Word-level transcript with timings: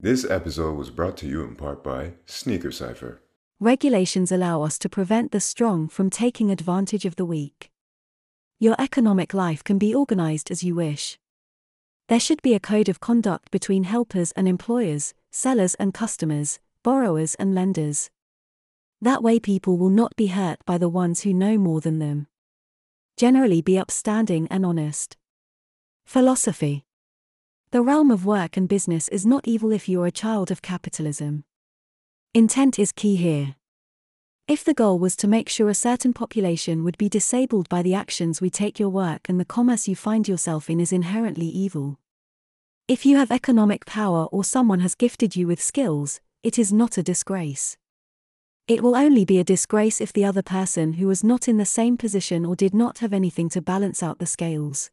This 0.00 0.24
episode 0.24 0.76
was 0.76 0.90
brought 0.90 1.16
to 1.16 1.26
you 1.26 1.42
in 1.42 1.56
part 1.56 1.82
by 1.82 2.12
Sneaker 2.24 2.70
Cypher. 2.70 3.20
Regulations 3.58 4.30
allow 4.30 4.62
us 4.62 4.78
to 4.78 4.88
prevent 4.88 5.32
the 5.32 5.40
strong 5.40 5.88
from 5.88 6.08
taking 6.08 6.52
advantage 6.52 7.04
of 7.04 7.16
the 7.16 7.24
weak. 7.24 7.72
Your 8.60 8.76
economic 8.78 9.34
life 9.34 9.64
can 9.64 9.76
be 9.76 9.92
organized 9.92 10.52
as 10.52 10.62
you 10.62 10.76
wish. 10.76 11.18
There 12.06 12.20
should 12.20 12.40
be 12.42 12.54
a 12.54 12.60
code 12.60 12.88
of 12.88 13.00
conduct 13.00 13.50
between 13.50 13.82
helpers 13.82 14.30
and 14.36 14.46
employers, 14.46 15.14
sellers 15.32 15.74
and 15.74 15.92
customers, 15.92 16.60
borrowers 16.84 17.34
and 17.34 17.52
lenders. 17.52 18.08
That 19.00 19.20
way, 19.20 19.40
people 19.40 19.78
will 19.78 19.90
not 19.90 20.14
be 20.14 20.28
hurt 20.28 20.64
by 20.64 20.78
the 20.78 20.88
ones 20.88 21.22
who 21.22 21.34
know 21.34 21.58
more 21.58 21.80
than 21.80 21.98
them. 21.98 22.28
Generally, 23.16 23.62
be 23.62 23.76
upstanding 23.76 24.46
and 24.48 24.64
honest. 24.64 25.16
Philosophy 26.06 26.84
The 27.70 27.82
realm 27.82 28.10
of 28.10 28.24
work 28.24 28.56
and 28.56 28.66
business 28.66 29.08
is 29.08 29.26
not 29.26 29.46
evil 29.46 29.72
if 29.72 29.90
you're 29.90 30.06
a 30.06 30.10
child 30.10 30.50
of 30.50 30.62
capitalism. 30.62 31.44
Intent 32.32 32.78
is 32.78 32.92
key 32.92 33.16
here. 33.16 33.56
If 34.46 34.64
the 34.64 34.72
goal 34.72 34.98
was 34.98 35.14
to 35.16 35.28
make 35.28 35.50
sure 35.50 35.68
a 35.68 35.74
certain 35.74 36.14
population 36.14 36.82
would 36.82 36.96
be 36.96 37.10
disabled 37.10 37.68
by 37.68 37.82
the 37.82 37.92
actions 37.92 38.40
we 38.40 38.48
take, 38.48 38.78
your 38.78 38.88
work 38.88 39.28
and 39.28 39.38
the 39.38 39.44
commerce 39.44 39.86
you 39.86 39.94
find 39.94 40.26
yourself 40.26 40.70
in 40.70 40.80
is 40.80 40.94
inherently 40.94 41.44
evil. 41.44 41.98
If 42.88 43.04
you 43.04 43.18
have 43.18 43.30
economic 43.30 43.84
power 43.84 44.24
or 44.32 44.44
someone 44.44 44.80
has 44.80 44.94
gifted 44.94 45.36
you 45.36 45.46
with 45.46 45.62
skills, 45.62 46.22
it 46.42 46.58
is 46.58 46.72
not 46.72 46.96
a 46.96 47.02
disgrace. 47.02 47.76
It 48.66 48.82
will 48.82 48.96
only 48.96 49.26
be 49.26 49.38
a 49.38 49.44
disgrace 49.44 50.00
if 50.00 50.14
the 50.14 50.24
other 50.24 50.42
person 50.42 50.94
who 50.94 51.06
was 51.06 51.22
not 51.22 51.48
in 51.48 51.58
the 51.58 51.66
same 51.66 51.98
position 51.98 52.46
or 52.46 52.56
did 52.56 52.72
not 52.72 53.00
have 53.00 53.12
anything 53.12 53.50
to 53.50 53.60
balance 53.60 54.02
out 54.02 54.20
the 54.20 54.24
scales. 54.24 54.90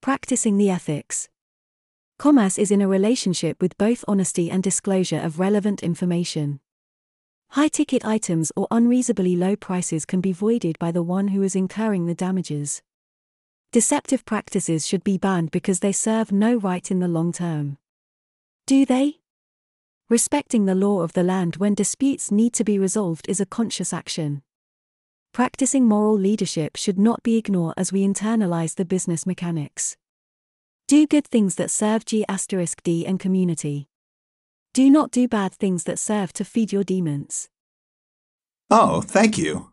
Practicing 0.00 0.56
the 0.56 0.70
ethics. 0.70 1.28
Commerce 2.20 2.58
is 2.58 2.70
in 2.70 2.82
a 2.82 2.86
relationship 2.86 3.62
with 3.62 3.78
both 3.78 4.04
honesty 4.06 4.50
and 4.50 4.62
disclosure 4.62 5.18
of 5.20 5.40
relevant 5.40 5.82
information. 5.82 6.60
High 7.52 7.68
ticket 7.68 8.04
items 8.04 8.52
or 8.54 8.68
unreasonably 8.70 9.36
low 9.36 9.56
prices 9.56 10.04
can 10.04 10.20
be 10.20 10.30
voided 10.30 10.78
by 10.78 10.92
the 10.92 11.02
one 11.02 11.28
who 11.28 11.42
is 11.42 11.56
incurring 11.56 12.04
the 12.04 12.14
damages. 12.14 12.82
Deceptive 13.72 14.26
practices 14.26 14.86
should 14.86 15.02
be 15.02 15.16
banned 15.16 15.50
because 15.50 15.80
they 15.80 15.92
serve 15.92 16.30
no 16.30 16.56
right 16.56 16.90
in 16.90 17.00
the 17.00 17.08
long 17.08 17.32
term. 17.32 17.78
Do 18.66 18.84
they? 18.84 19.20
Respecting 20.10 20.66
the 20.66 20.74
law 20.74 21.00
of 21.00 21.14
the 21.14 21.22
land 21.22 21.56
when 21.56 21.74
disputes 21.74 22.30
need 22.30 22.52
to 22.52 22.64
be 22.64 22.78
resolved 22.78 23.30
is 23.30 23.40
a 23.40 23.46
conscious 23.46 23.94
action. 23.94 24.42
Practicing 25.32 25.86
moral 25.86 26.18
leadership 26.18 26.76
should 26.76 26.98
not 26.98 27.22
be 27.22 27.38
ignored 27.38 27.76
as 27.78 27.94
we 27.94 28.06
internalize 28.06 28.74
the 28.74 28.84
business 28.84 29.24
mechanics. 29.24 29.96
Do 30.90 31.06
good 31.06 31.24
things 31.24 31.54
that 31.54 31.70
serve 31.70 32.04
G 32.04 32.24
asterisk 32.28 32.82
D 32.82 33.06
and 33.06 33.20
community. 33.20 33.86
Do 34.74 34.90
not 34.90 35.12
do 35.12 35.28
bad 35.28 35.54
things 35.54 35.84
that 35.84 36.00
serve 36.00 36.32
to 36.32 36.44
feed 36.44 36.72
your 36.72 36.82
demons. 36.82 37.48
Oh, 38.70 39.00
thank 39.00 39.38
you. 39.38 39.69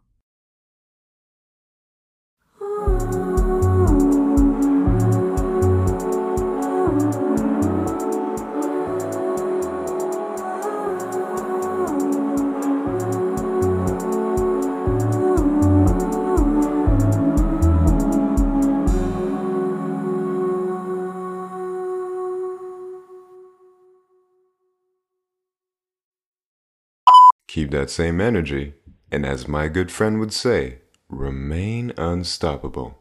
Keep 27.57 27.72
that 27.72 27.90
same 27.90 28.22
energy, 28.22 28.75
and 29.12 29.25
as 29.25 29.47
my 29.47 29.68
good 29.68 29.91
friend 29.91 30.19
would 30.19 30.31
say, 30.31 30.78
remain 31.09 31.91
unstoppable. 31.97 33.00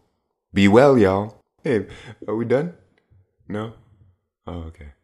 Be 0.51 0.67
well, 0.67 0.97
y'all. 0.97 1.43
Hey, 1.63 1.85
are 2.27 2.35
we 2.35 2.47
done? 2.47 2.73
No? 3.47 3.75
Oh, 4.47 4.61
okay. 4.69 4.95